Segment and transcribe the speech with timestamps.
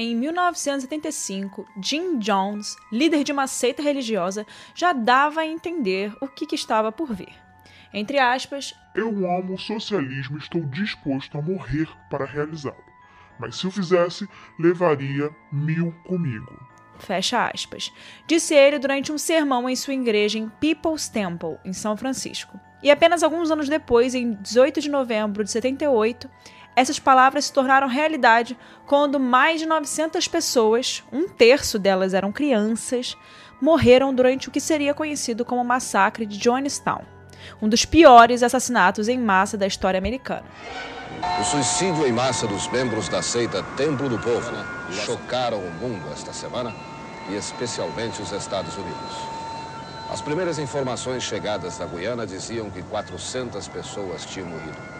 [0.00, 6.46] Em 1975, Jim Jones, líder de uma seita religiosa, já dava a entender o que,
[6.46, 7.34] que estava por vir.
[7.92, 12.76] Entre aspas, Eu amo o socialismo e estou disposto a morrer para realizá-lo.
[13.40, 16.56] Mas se o fizesse, levaria mil comigo.
[17.00, 17.92] fecha aspas,
[18.24, 22.56] disse ele durante um sermão em sua igreja em People's Temple, em São Francisco.
[22.84, 26.30] E apenas alguns anos depois, em 18 de novembro de 78,
[26.78, 33.16] essas palavras se tornaram realidade quando mais de 900 pessoas, um terço delas eram crianças,
[33.60, 37.02] morreram durante o que seria conhecido como o massacre de Jonestown,
[37.60, 40.44] um dos piores assassinatos em massa da história americana.
[41.40, 44.52] O suicídio em massa dos membros da seita Templo do Povo
[45.04, 46.72] chocaram o mundo esta semana
[47.28, 49.16] e especialmente os Estados Unidos.
[50.12, 54.97] As primeiras informações chegadas da Guiana diziam que 400 pessoas tinham morrido.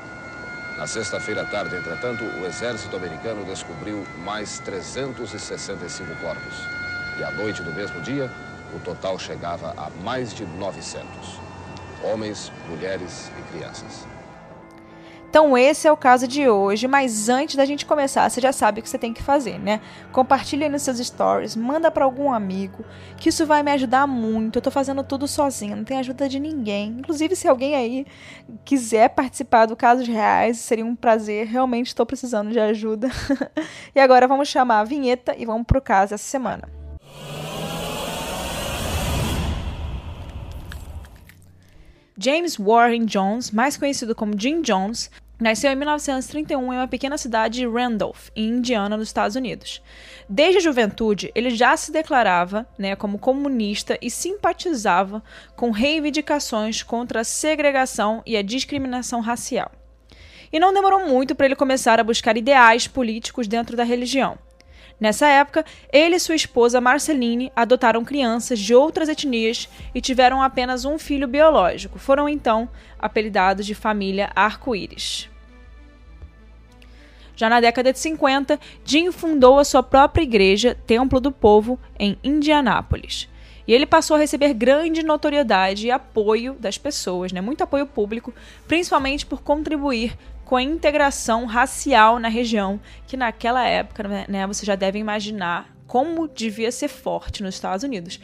[0.79, 6.55] Na sexta-feira à tarde, entretanto, o exército americano descobriu mais 365 corpos.
[7.19, 8.31] E à noite do mesmo dia,
[8.73, 11.05] o total chegava a mais de 900.
[12.05, 14.07] Homens, mulheres e crianças.
[15.29, 18.81] Então esse é o caso de hoje, mas antes da gente começar, você já sabe
[18.81, 19.81] o que você tem que fazer, né?
[20.11, 22.85] Compartilha aí nos seus stories, manda para algum amigo,
[23.19, 24.57] que isso vai me ajudar muito.
[24.57, 26.97] Eu tô fazendo tudo sozinho, não tem ajuda de ninguém.
[26.99, 28.07] Inclusive, se alguém aí
[28.65, 31.47] quiser participar do Casos Reais, seria um prazer.
[31.47, 33.09] Realmente estou precisando de ajuda.
[33.95, 36.78] e agora vamos chamar a vinheta e vamos pro caso essa semana.
[42.21, 45.09] James Warren Jones, mais conhecido como Jim Jones,
[45.41, 49.81] nasceu em 1931 em uma pequena cidade de Randolph, em Indiana, nos Estados Unidos.
[50.29, 55.23] Desde a juventude, ele já se declarava né, como comunista e simpatizava
[55.55, 59.71] com reivindicações contra a segregação e a discriminação racial.
[60.53, 64.37] E não demorou muito para ele começar a buscar ideais políticos dentro da religião.
[65.01, 70.85] Nessa época, ele e sua esposa Marceline adotaram crianças de outras etnias e tiveram apenas
[70.85, 71.99] um filho biológico.
[71.99, 75.31] Foram então apelidados de família Arco-Íris.
[77.37, 82.19] Já na década de 50, Jim fundou a sua própria igreja, Templo do Povo, em
[82.25, 83.29] Indianápolis.
[83.69, 87.43] E ele passou a receber grande notoriedade e apoio das pessoas, né?
[87.43, 88.33] muito apoio público,
[88.67, 94.75] principalmente por contribuir com a integração racial na região, que naquela época, né, você já
[94.75, 98.19] deve imaginar como devia ser forte nos Estados Unidos.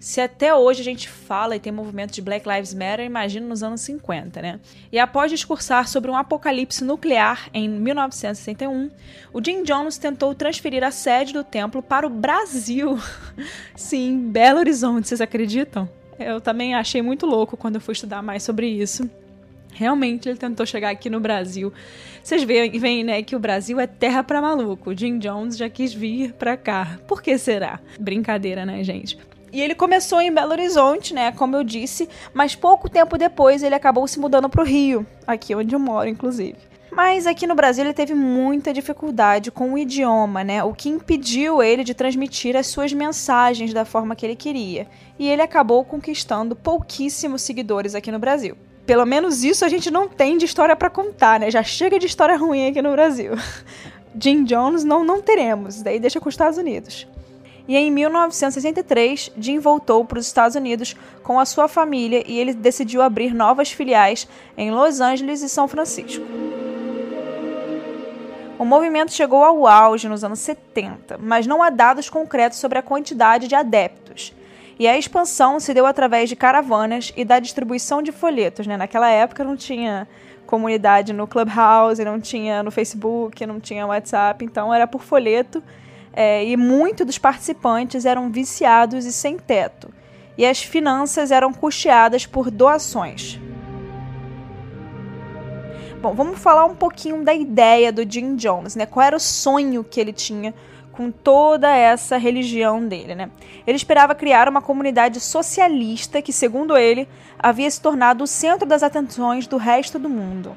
[0.00, 3.62] Se até hoje a gente fala e tem movimento de Black Lives Matter, imagina nos
[3.62, 4.58] anos 50, né?
[4.90, 8.90] E após discursar sobre um apocalipse nuclear em 1961,
[9.30, 12.98] o Jim Jones tentou transferir a sede do templo para o Brasil.
[13.76, 15.86] Sim, Belo Horizonte, vocês acreditam?
[16.18, 19.08] Eu também achei muito louco quando eu fui estudar mais sobre isso.
[19.74, 21.72] Realmente ele tentou chegar aqui no Brasil.
[22.22, 24.96] Vocês veem, veem né, que o Brasil é terra para maluco.
[24.96, 26.98] Jim Jones já quis vir para cá.
[27.06, 27.80] Por que será?
[27.98, 29.18] Brincadeira, né, gente?
[29.52, 33.74] E ele começou em Belo Horizonte, né, como eu disse, mas pouco tempo depois ele
[33.74, 36.56] acabou se mudando para o Rio, aqui onde eu moro, inclusive.
[36.92, 40.62] Mas aqui no Brasil ele teve muita dificuldade com o idioma, né?
[40.64, 44.88] O que impediu ele de transmitir as suas mensagens da forma que ele queria.
[45.16, 48.56] E ele acabou conquistando pouquíssimos seguidores aqui no Brasil
[48.90, 51.48] pelo menos isso a gente não tem de história para contar, né?
[51.48, 53.34] Já chega de história ruim aqui no Brasil.
[54.20, 57.06] Jim Jones não, não teremos, daí deixa com os Estados Unidos.
[57.70, 62.52] E em 1963, Jim voltou para os Estados Unidos com a sua família e ele
[62.52, 64.26] decidiu abrir novas filiais
[64.58, 66.24] em Los Angeles e São Francisco.
[68.58, 72.82] O movimento chegou ao auge nos anos 70, mas não há dados concretos sobre a
[72.82, 74.34] quantidade de adeptos
[74.76, 78.66] e a expansão se deu através de caravanas e da distribuição de folhetos.
[78.66, 78.76] Né?
[78.76, 80.08] Naquela época não tinha
[80.44, 85.62] comunidade no Clubhouse, não tinha no Facebook, não tinha WhatsApp, então era por folheto.
[86.12, 89.88] É, e muitos dos participantes eram viciados e sem teto.
[90.36, 93.38] E as finanças eram custeadas por doações.
[96.00, 98.86] Bom, vamos falar um pouquinho da ideia do Jim Jones, né?
[98.86, 100.54] Qual era o sonho que ele tinha
[100.92, 103.30] com toda essa religião dele, né?
[103.66, 107.06] Ele esperava criar uma comunidade socialista que, segundo ele,
[107.38, 110.56] havia se tornado o centro das atenções do resto do mundo.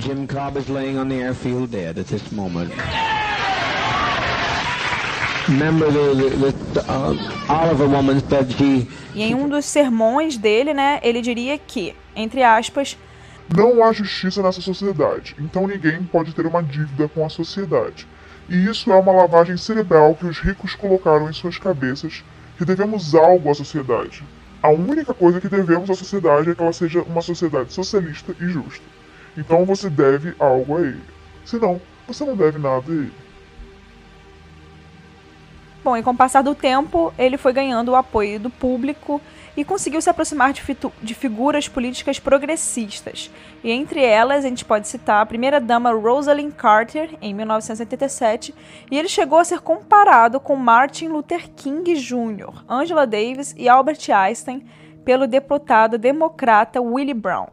[0.00, 2.70] Jim Cobb is laying on the airfield dead at this moment.
[9.14, 12.96] E em um dos sermões dele, né, ele diria que, entre aspas,
[13.54, 18.06] Não há justiça nessa sociedade, então ninguém pode ter uma dívida com a sociedade.
[18.48, 22.22] E isso é uma lavagem cerebral que os ricos colocaram em suas cabeças
[22.58, 24.22] que devemos algo à sociedade.
[24.62, 28.48] A única coisa que devemos à sociedade é que ela seja uma sociedade socialista e
[28.48, 28.84] justa.
[29.36, 31.02] Então você deve algo a ele.
[31.44, 33.12] Senão, você não deve nada a ele.
[35.88, 39.22] Bom, e com o passar do tempo, ele foi ganhando o apoio do público
[39.56, 40.62] e conseguiu se aproximar de,
[41.02, 43.30] de figuras políticas progressistas.
[43.64, 48.54] E entre elas, a gente pode citar a primeira-dama Rosalind Carter, em 1987,
[48.90, 54.10] e ele chegou a ser comparado com Martin Luther King Jr., Angela Davis e Albert
[54.14, 54.66] Einstein
[55.06, 57.46] pelo deputado democrata Willie Brown.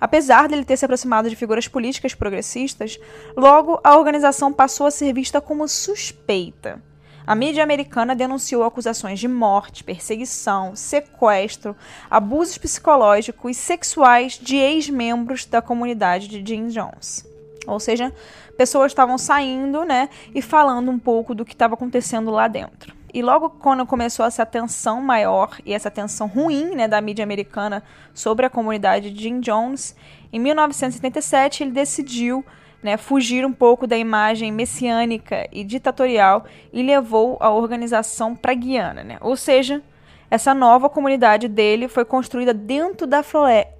[0.00, 3.00] Apesar dele ter se aproximado de figuras políticas progressistas,
[3.36, 6.80] logo a organização passou a ser vista como suspeita.
[7.26, 11.74] A mídia americana denunciou acusações de morte, perseguição, sequestro,
[12.10, 17.26] abusos psicológicos e sexuais de ex-membros da comunidade de Jim Jones.
[17.66, 18.12] Ou seja,
[18.58, 22.94] pessoas estavam saindo, né, e falando um pouco do que estava acontecendo lá dentro.
[23.12, 27.82] E logo quando começou essa atenção maior e essa atenção ruim, né, da mídia americana
[28.12, 29.96] sobre a comunidade de Jim Jones,
[30.30, 32.44] em 1977 ele decidiu
[32.84, 39.02] né, fugir um pouco da imagem messiânica e ditatorial e levou a organização para Guiana.
[39.02, 39.16] Né?
[39.22, 39.82] Ou seja,
[40.30, 43.24] essa nova comunidade dele foi construída dentro da,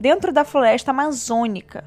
[0.01, 1.85] dentro da floresta amazônica.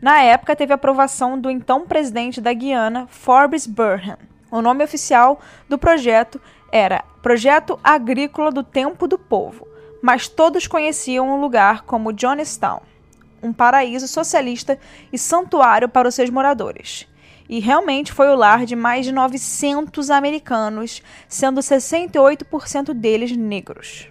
[0.00, 4.16] Na época, teve aprovação do então presidente da Guiana, Forbes Burnham.
[4.50, 5.38] O nome oficial
[5.68, 6.40] do projeto
[6.72, 9.68] era Projeto Agrícola do Tempo do Povo,
[10.00, 12.80] mas todos conheciam o lugar como Johnstown
[13.42, 14.78] um paraíso socialista
[15.12, 17.06] e santuário para os seus moradores.
[17.48, 24.08] E realmente foi o lar de mais de 900 americanos, sendo 68% deles negros.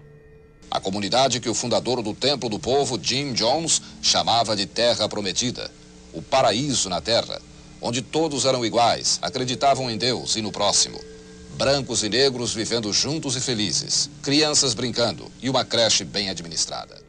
[0.72, 5.70] A comunidade que o fundador do Templo do Povo, Jim Jones, chamava de Terra Prometida,
[6.14, 7.42] o paraíso na Terra,
[7.82, 11.00] onde todos eram iguais, acreditavam em Deus e no próximo.
[11.56, 17.05] Brancos e negros vivendo juntos e felizes, crianças brincando e uma creche bem administrada.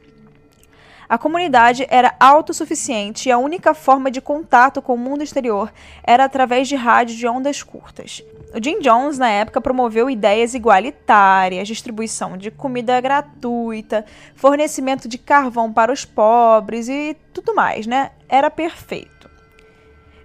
[1.08, 5.73] A comunidade era autossuficiente e a única forma de contato com o mundo exterior
[6.03, 8.23] era através de rádio de ondas curtas.
[8.53, 14.05] O Jim Jones, na época, promoveu ideias igualitárias, distribuição de comida gratuita,
[14.35, 18.11] fornecimento de carvão para os pobres e tudo mais, né?
[18.29, 19.31] Era perfeito.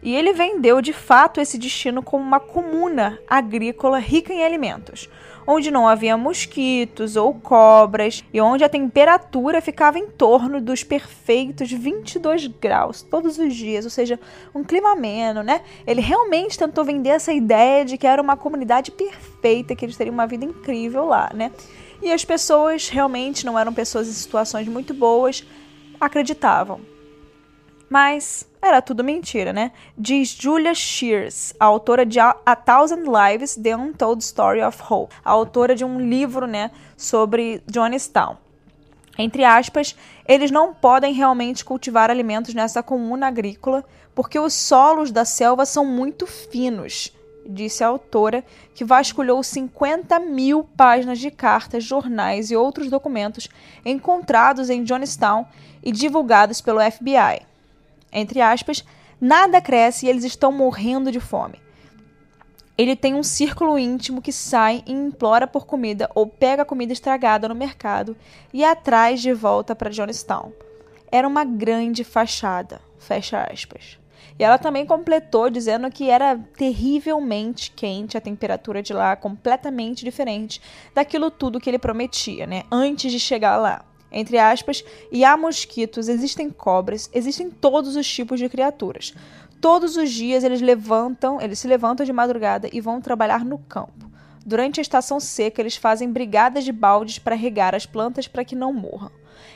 [0.03, 5.07] E ele vendeu de fato esse destino como uma comuna agrícola rica em alimentos,
[5.51, 11.71] onde não havia mosquitos ou cobras e onde a temperatura ficava em torno dos perfeitos
[11.71, 14.19] 22 graus todos os dias, ou seja,
[14.55, 15.61] um clima ameno, né?
[15.85, 20.13] Ele realmente tentou vender essa ideia de que era uma comunidade perfeita, que eles teriam
[20.13, 21.51] uma vida incrível lá, né?
[22.01, 25.45] E as pessoas realmente não eram pessoas em situações muito boas,
[25.99, 26.81] acreditavam.
[27.89, 29.71] Mas era tudo mentira, né?
[29.97, 35.31] Diz Julia Shears, a autora de A Thousand Lives, The Untold Story of Hope, a
[35.31, 38.37] autora de um livro, né, sobre Johnstown.
[39.17, 39.95] Entre aspas,
[40.27, 45.85] eles não podem realmente cultivar alimentos nessa comuna agrícola porque os solos da selva são
[45.85, 47.11] muito finos,
[47.45, 48.43] disse a autora,
[48.75, 53.49] que vasculhou 50 mil páginas de cartas, jornais e outros documentos
[53.83, 55.45] encontrados em Johnstown
[55.83, 57.50] e divulgados pelo FBI
[58.11, 58.83] entre aspas,
[59.19, 61.61] nada cresce e eles estão morrendo de fome.
[62.77, 67.47] Ele tem um círculo íntimo que sai e implora por comida ou pega comida estragada
[67.47, 68.17] no mercado
[68.51, 70.51] e atrás de volta para Johnstown.
[71.11, 73.99] Era uma grande fachada, fecha aspas.
[74.39, 80.61] E ela também completou dizendo que era terrivelmente quente, a temperatura de lá completamente diferente
[80.95, 86.07] daquilo tudo que ele prometia, né, antes de chegar lá entre aspas, e há mosquitos,
[86.09, 89.13] existem cobras, existem todos os tipos de criaturas.
[89.61, 94.11] Todos os dias eles levantam, eles se levantam de madrugada e vão trabalhar no campo.
[94.43, 98.55] Durante a estação seca, eles fazem brigadas de baldes para regar as plantas para que
[98.55, 99.11] não morram.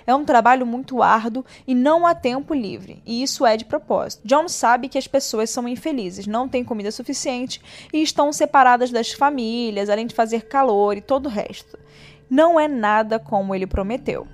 [0.06, 4.22] É um trabalho muito árduo e não há tempo livre, e isso é de propósito.
[4.26, 7.60] John sabe que as pessoas são infelizes, não têm comida suficiente
[7.92, 11.80] e estão separadas das famílias, além de fazer calor e todo o resto.
[12.30, 14.28] Não é nada como ele prometeu.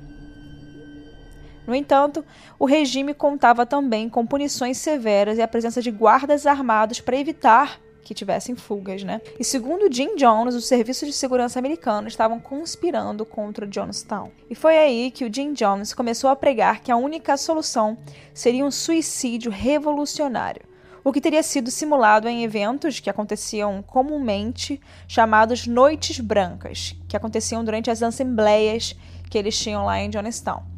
[1.65, 2.25] No entanto,
[2.58, 7.80] o regime contava também com punições severas e a presença de guardas armados para evitar
[8.03, 9.22] que tivessem fugas, né?
[9.39, 14.32] E segundo Jim Jones, os serviços de segurança americanos estavam conspirando contra Johnstown.
[14.50, 17.98] E foi aí que o Jim Jones começou a pregar que a única solução
[18.34, 20.70] seria um suicídio revolucionário.
[21.03, 27.63] o que teria sido simulado em eventos que aconteciam comumente chamados Noites Brancas, que aconteciam
[27.63, 28.96] durante as assembleias
[29.27, 30.71] que eles tinham lá em Johnstown.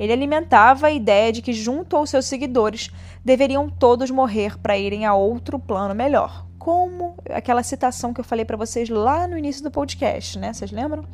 [0.00, 2.90] Ele alimentava a ideia de que, junto aos seus seguidores,
[3.22, 8.46] deveriam todos morrer para irem a outro plano melhor, como aquela citação que eu falei
[8.46, 10.54] para vocês lá no início do podcast, né?
[10.54, 11.04] Vocês lembram?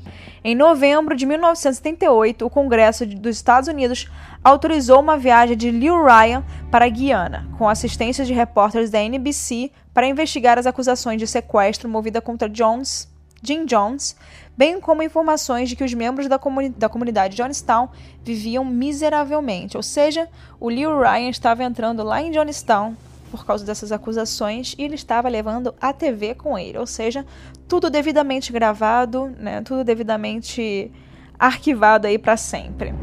[0.45, 4.09] Em novembro de 1978, o Congresso dos Estados Unidos
[4.45, 9.73] autorizou uma viagem de Lew Ryan para a Guiana, com assistência de repórteres da NBC
[9.93, 13.09] para investigar as acusações de sequestro movida contra Jones,
[13.43, 14.17] Jim Jones,
[14.57, 17.89] bem como informações de que os membros da, comuni da comunidade Johnstown
[18.25, 19.77] viviam miseravelmente.
[19.77, 22.97] Ou seja, o Lew Ryan estava entrando lá em Johnstown
[23.31, 27.27] por causa dessas acusações e ele estava levando a TV com ele, ou seja,
[27.69, 30.91] tudo devidamente gravado, né, tudo devidamente
[31.39, 32.95] arquivado aí para sempre.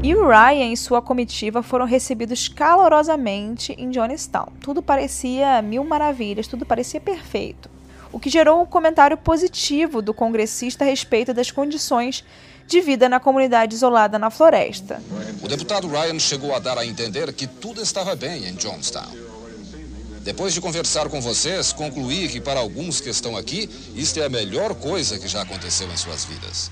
[0.00, 4.52] E o Ryan e sua comitiva foram recebidos calorosamente em Johnstown.
[4.60, 7.68] Tudo parecia mil maravilhas, tudo parecia perfeito.
[8.12, 12.24] O que gerou um comentário positivo do congressista a respeito das condições
[12.66, 15.02] de vida na comunidade isolada na floresta.
[15.42, 19.08] O deputado Ryan chegou a dar a entender que tudo estava bem em Johnstown.
[20.20, 24.28] Depois de conversar com vocês, concluí que para alguns que estão aqui, isto é a
[24.28, 26.70] melhor coisa que já aconteceu em suas vidas.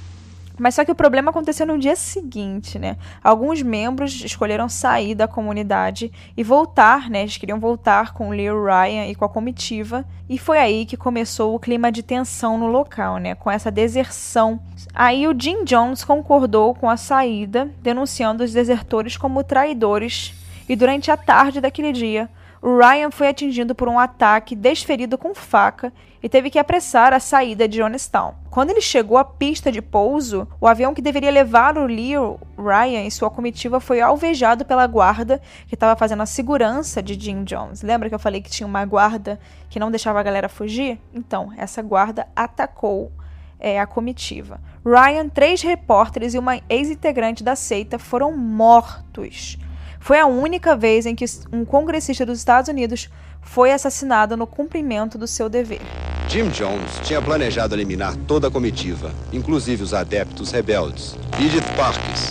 [0.59, 2.97] Mas só que o problema aconteceu no dia seguinte, né?
[3.23, 7.23] Alguns membros escolheram sair da comunidade e voltar, né?
[7.23, 10.05] Eles queriam voltar com o Leo Ryan e com a comitiva.
[10.29, 13.35] E foi aí que começou o clima de tensão no local, né?
[13.35, 14.59] Com essa deserção.
[14.95, 20.35] Aí o Jim Jones concordou com a saída, denunciando os desertores como traidores.
[20.69, 22.29] E durante a tarde daquele dia,
[22.63, 27.69] Ryan foi atingido por um ataque desferido com faca e teve que apressar a saída
[27.69, 28.35] de Jonestown.
[28.51, 33.05] Quando ele chegou à pista de pouso, o avião que deveria levar o Leo Ryan
[33.05, 37.83] e sua comitiva foi alvejado pela guarda que estava fazendo a segurança de Jim Jones.
[37.83, 40.99] Lembra que eu falei que tinha uma guarda que não deixava a galera fugir?
[41.15, 43.13] Então, essa guarda atacou
[43.59, 44.61] é, a comitiva.
[44.85, 49.59] Ryan, três repórteres e uma ex-integrante da seita foram mortos.
[50.07, 53.11] Foi a única vez em que um congressista dos Estados Unidos
[53.43, 55.81] foi assassinado no cumprimento do seu dever.
[56.29, 61.17] Jim Jones tinha planejado eliminar toda a comitiva, inclusive os adeptos rebeldes.
[61.41, 62.31] Edith Parkes,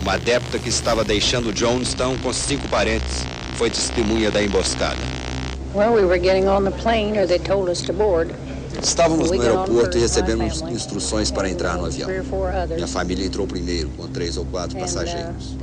[0.00, 3.22] uma adepta que estava deixando Jonestown com cinco parentes,
[3.56, 4.96] foi testemunha da emboscada.
[5.74, 8.34] Well, we were getting on the plane, or they told us to board.
[8.82, 12.08] Estávamos no aeroporto e recebemos instruções para entrar no avião.
[12.74, 15.56] Minha família entrou primeiro, com três ou quatro uh, passageiros.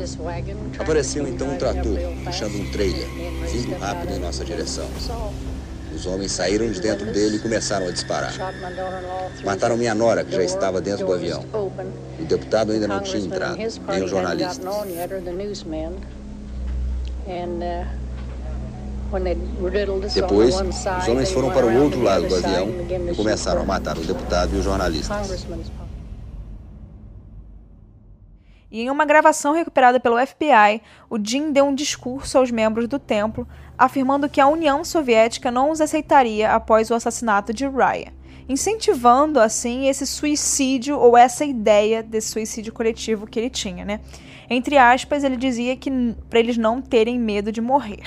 [0.78, 3.08] Apareceu então um trator, puxando um trailer,
[3.52, 4.88] vindo rápido em nossa direção.
[5.94, 8.34] Os homens saíram de dentro dele e começaram a disparar.
[9.44, 11.44] Mataram minha nora, que já estava dentro do avião.
[12.20, 14.60] O deputado ainda não tinha entrado, nem os jornalistas.
[20.14, 22.68] Depois, os homens foram para o outro lado do avião
[23.12, 25.46] e começaram a matar o deputado e os jornalistas.
[28.70, 33.00] E em uma gravação recuperada pelo FBI, o Jim deu um discurso aos membros do
[33.00, 33.48] templo,
[33.78, 38.12] afirmando que a União Soviética não os aceitaria após o assassinato de Ryan,
[38.50, 44.02] incentivando assim esse suicídio ou essa ideia desse suicídio coletivo que ele tinha, né?
[44.50, 45.90] Entre aspas, ele dizia que
[46.30, 48.04] para eles não terem medo de morrer.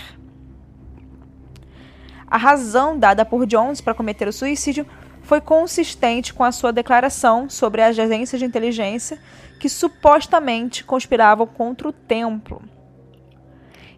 [2.31, 4.87] A razão dada por Jones para cometer o suicídio
[5.23, 9.21] foi consistente com a sua declaração sobre as agências de inteligência
[9.59, 12.63] que supostamente conspiravam contra o templo.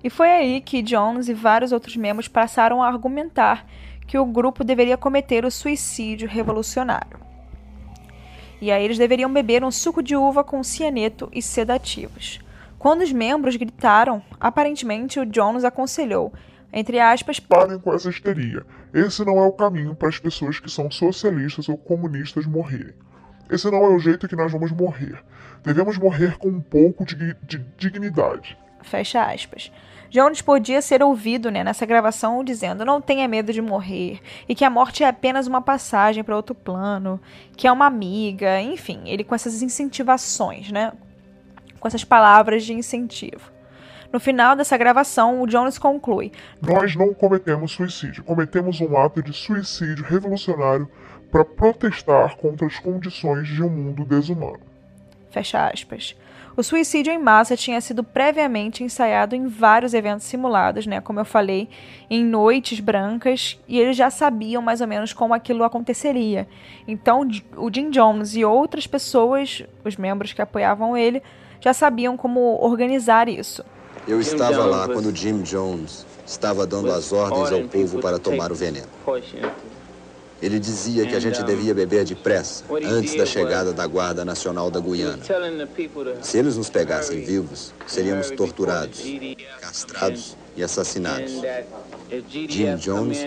[0.03, 3.67] E foi aí que Jones e vários outros membros passaram a argumentar
[4.07, 7.21] que o grupo deveria cometer o suicídio revolucionário.
[8.61, 12.41] E aí eles deveriam beber um suco de uva com cianeto e sedativos.
[12.79, 16.33] Quando os membros gritaram, aparentemente o Jones aconselhou
[16.73, 18.65] entre aspas, parem com essa histeria.
[18.95, 22.95] Esse não é o caminho para as pessoas que são socialistas ou comunistas morrerem.
[23.51, 25.23] Esse não é o jeito que nós vamos morrer.
[25.63, 28.57] Devemos morrer com um pouco de, de dignidade.
[28.83, 29.71] Fecha aspas.
[30.09, 34.65] Jones podia ser ouvido né, nessa gravação dizendo não tenha medo de morrer e que
[34.65, 37.21] a morte é apenas uma passagem para outro plano,
[37.57, 40.93] que é uma amiga, enfim, ele com essas incentivações, né,
[41.79, 43.52] com essas palavras de incentivo.
[44.13, 49.33] No final dessa gravação, o Jones conclui: Nós não cometemos suicídio, cometemos um ato de
[49.33, 50.89] suicídio revolucionário
[51.31, 54.61] para protestar contra as condições de um mundo desumano.
[55.31, 56.15] Fecha aspas.
[56.55, 61.25] O suicídio em massa tinha sido previamente ensaiado em vários eventos simulados, né, como eu
[61.25, 61.71] falei,
[62.11, 66.47] em noites brancas, e eles já sabiam mais ou menos como aquilo aconteceria.
[66.87, 67.27] Então,
[67.57, 71.23] o Jim Jones e outras pessoas, os membros que apoiavam ele,
[71.59, 73.65] já sabiam como organizar isso.
[74.07, 78.55] Eu estava lá quando Jim Jones estava dando as ordens ao povo para tomar o
[78.55, 78.89] veneno.
[80.41, 84.81] Ele dizia que a gente devia beber depressa, antes da chegada da Guarda Nacional da
[84.81, 85.23] Guiana.
[86.21, 89.05] Se eles nos pegassem vivos, seríamos torturados,
[89.61, 91.33] castrados e assassinados.
[92.29, 93.19] Jim Jones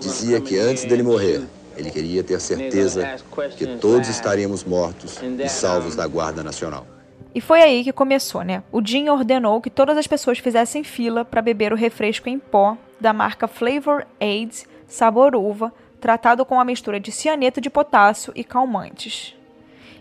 [0.00, 1.42] dizia que antes dele morrer,
[1.76, 3.16] ele queria ter certeza
[3.56, 6.95] que todos estaríamos mortos e salvos da Guarda Nacional.
[7.36, 8.62] E foi aí que começou, né?
[8.72, 12.78] O Jim ordenou que todas as pessoas fizessem fila para beber o refresco em pó
[12.98, 18.42] da marca Flavor Aids sabor uva, tratado com a mistura de cianeto de potássio e
[18.42, 19.36] calmantes.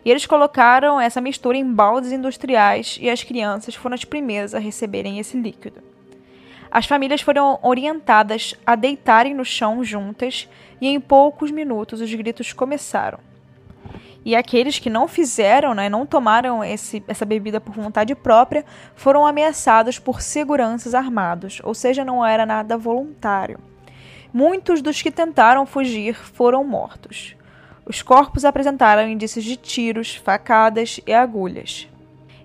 [0.06, 4.60] E eles colocaram essa mistura em baldes industriais e as crianças foram as primeiras a
[4.60, 5.84] receberem esse líquido.
[6.72, 10.48] As famílias foram orientadas a deitarem no chão juntas
[10.80, 13.20] e em poucos minutos os gritos começaram.
[14.25, 18.65] E aqueles que não fizeram, né, não tomaram esse, essa bebida por vontade própria,
[18.96, 23.60] foram ameaçados por seguranças armados, ou seja, não era nada voluntário.
[24.34, 27.36] Muitos dos que tentaram fugir foram mortos.
[27.86, 31.88] Os corpos apresentaram indícios de tiros, facadas e agulhas.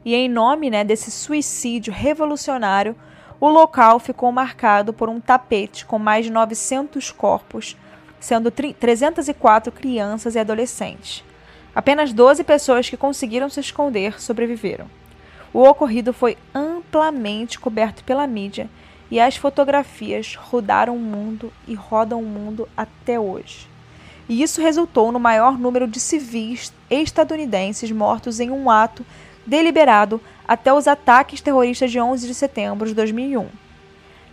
[0.04, 2.94] E em nome né, desse suicídio revolucionário,
[3.40, 7.75] o local ficou marcado por um tapete com mais de 900 corpos,
[8.20, 11.25] sendo 304 crianças e adolescentes.
[11.75, 14.87] Apenas 12 pessoas que conseguiram se esconder sobreviveram.
[15.53, 18.69] O ocorrido foi amplamente coberto pela mídia
[19.11, 23.69] e as fotografias rodaram o mundo e rodam o mundo até hoje.
[24.29, 29.05] E isso resultou no maior número de civis estadunidenses mortos em um ato
[29.45, 33.49] deliberado até os ataques terroristas de 11 de setembro de 2001.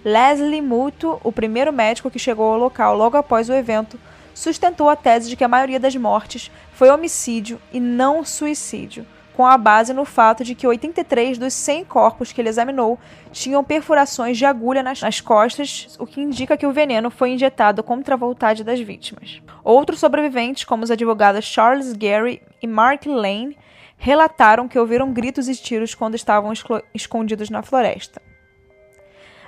[0.06, 4.00] Leslie Muto, o primeiro médico que chegou ao local logo após o evento,
[4.38, 9.04] sustentou a tese de que a maioria das mortes foi homicídio e não suicídio,
[9.36, 13.00] com a base no fato de que 83 dos 100 corpos que ele examinou
[13.32, 17.82] tinham perfurações de agulha nas, nas, costas, o que indica que o veneno foi injetado
[17.82, 19.42] contra a vontade das vítimas.
[19.64, 23.58] Outros sobreviventes, como os advogados Charles Gary e Mark Lane,
[23.98, 26.54] relataram que ouviram gritos e tiros quando estavam
[26.94, 28.22] escondidos na floresta.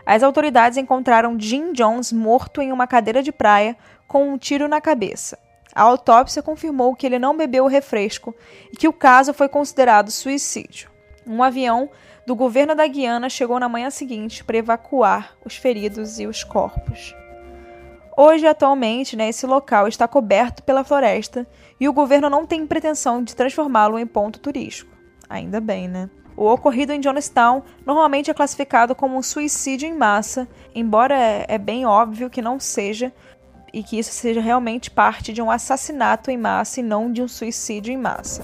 [0.10, 4.82] As autoridades encontraram Jim Jones morto em uma cadeira de praia com um tiro na
[4.82, 5.38] cabeça.
[5.72, 8.34] A autópsia confirmou que ele não bebeu o refresco
[8.74, 10.90] e que o caso foi considerado suicídio.
[11.28, 11.92] Um avião
[12.26, 17.16] do governo da Guiana chegou na manhã seguinte para evacuar os feridos e os corpos.
[18.18, 21.46] Hoje, atualmente, né, esse local está coberto pela floresta
[21.80, 24.92] e o governo não tem pretensão de transformá-lo em ponto turístico.
[25.30, 26.10] Ainda bem, né?
[26.40, 31.86] O ocorrido em Jonestown normalmente é classificado como um suicídio em massa, embora é, bem
[31.86, 33.12] óbvio que não seja,
[33.74, 37.28] e que isso seja realmente parte de um assassinato em massa e não de um
[37.28, 38.42] suicídio em massa.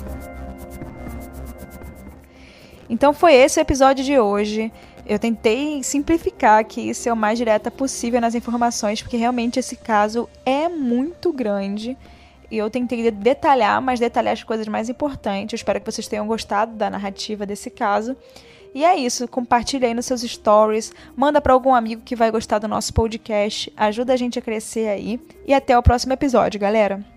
[2.89, 4.73] Então foi esse o episódio de hoje.
[5.05, 10.27] Eu tentei simplificar aqui ser o mais direta possível nas informações, porque realmente esse caso
[10.45, 11.97] é muito grande.
[12.49, 15.53] E eu tentei detalhar, mas detalhar as coisas mais importantes.
[15.53, 18.15] Eu espero que vocês tenham gostado da narrativa desse caso.
[18.73, 22.59] E é isso, compartilha aí nos seus stories, manda para algum amigo que vai gostar
[22.59, 25.17] do nosso podcast, ajuda a gente a crescer aí.
[25.47, 27.14] E até o próximo episódio, galera.